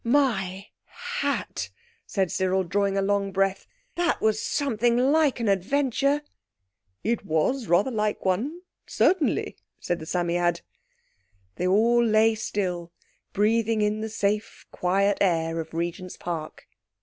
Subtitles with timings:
[0.03, 1.69] "My hat!"
[2.07, 6.23] said Cyril, drawing a long breath; "that was something like an adventure."
[7.03, 10.61] "It was rather like one, certainly," said the Psammead.
[11.57, 12.91] They all lay still,
[13.31, 16.65] breathing in the safe, quiet air of Regent's Park.